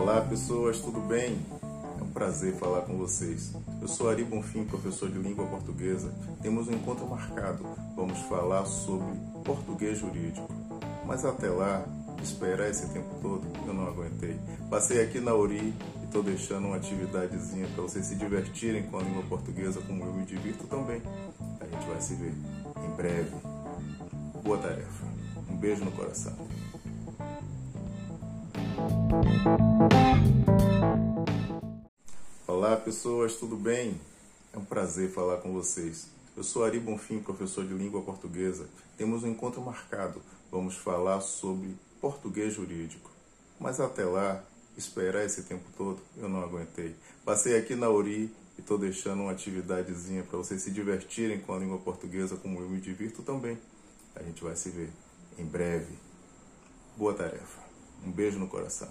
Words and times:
Olá 0.00 0.22
pessoas, 0.22 0.78
tudo 0.78 0.98
bem? 0.98 1.38
É 2.00 2.02
um 2.02 2.08
prazer 2.08 2.54
falar 2.54 2.80
com 2.80 2.96
vocês. 2.96 3.52
Eu 3.82 3.86
sou 3.86 4.08
Ari 4.08 4.24
Bonfim, 4.24 4.64
professor 4.64 5.10
de 5.10 5.18
língua 5.18 5.44
portuguesa. 5.44 6.10
Temos 6.40 6.68
um 6.68 6.72
encontro 6.72 7.06
marcado. 7.06 7.66
Vamos 7.94 8.18
falar 8.20 8.64
sobre 8.64 9.14
português 9.44 9.98
jurídico. 9.98 10.48
Mas 11.06 11.22
até 11.22 11.50
lá, 11.50 11.84
esperar 12.22 12.70
esse 12.70 12.88
tempo 12.88 13.14
todo, 13.20 13.46
eu 13.66 13.74
não 13.74 13.86
aguentei. 13.86 14.40
Passei 14.70 15.02
aqui 15.02 15.20
na 15.20 15.34
Uri 15.34 15.74
e 16.00 16.04
estou 16.06 16.22
deixando 16.22 16.68
uma 16.68 16.76
atividadezinha 16.76 17.68
para 17.74 17.82
vocês 17.82 18.06
se 18.06 18.14
divertirem 18.14 18.84
com 18.84 18.98
a 18.98 19.02
língua 19.02 19.22
portuguesa, 19.24 19.82
como 19.82 20.02
eu 20.02 20.14
me 20.14 20.24
divirto 20.24 20.66
também. 20.66 21.02
A 21.60 21.64
gente 21.66 21.86
vai 21.86 22.00
se 22.00 22.14
ver 22.14 22.32
em 22.32 22.96
breve. 22.96 23.36
Boa 24.42 24.56
tarefa. 24.56 25.04
Um 25.50 25.58
beijo 25.58 25.84
no 25.84 25.92
coração. 25.92 26.32
Olá 32.46 32.76
pessoas, 32.76 33.34
tudo 33.34 33.56
bem? 33.56 34.00
É 34.52 34.58
um 34.58 34.64
prazer 34.64 35.10
falar 35.10 35.38
com 35.38 35.52
vocês. 35.52 36.06
Eu 36.36 36.44
sou 36.44 36.64
Ari 36.64 36.78
Bonfim, 36.78 37.18
professor 37.18 37.66
de 37.66 37.74
língua 37.74 38.02
portuguesa. 38.02 38.68
Temos 38.96 39.24
um 39.24 39.28
encontro 39.28 39.60
marcado. 39.60 40.22
Vamos 40.48 40.76
falar 40.76 41.20
sobre 41.22 41.74
português 42.00 42.54
jurídico. 42.54 43.10
Mas 43.58 43.80
até 43.80 44.04
lá, 44.04 44.44
esperar 44.76 45.24
esse 45.24 45.42
tempo 45.42 45.64
todo, 45.76 46.00
eu 46.16 46.28
não 46.28 46.40
aguentei. 46.40 46.94
Passei 47.24 47.58
aqui 47.58 47.74
na 47.74 47.88
Uri 47.90 48.32
e 48.56 48.60
estou 48.60 48.78
deixando 48.78 49.22
uma 49.22 49.32
atividadezinha 49.32 50.22
para 50.22 50.38
vocês 50.38 50.62
se 50.62 50.70
divertirem 50.70 51.40
com 51.40 51.52
a 51.52 51.58
língua 51.58 51.78
portuguesa, 51.78 52.36
como 52.36 52.60
eu 52.60 52.68
me 52.68 52.80
divirto 52.80 53.22
também. 53.22 53.58
A 54.14 54.22
gente 54.22 54.44
vai 54.44 54.54
se 54.54 54.70
ver 54.70 54.90
em 55.36 55.44
breve. 55.44 55.98
Boa 56.96 57.12
tarefa. 57.12 57.69
Um 58.04 58.10
beijo 58.10 58.38
no 58.38 58.48
coração. 58.48 58.88